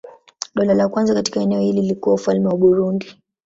[0.55, 3.17] Dola la kwanza katika eneo hili lilikuwa Ufalme wa Burundi.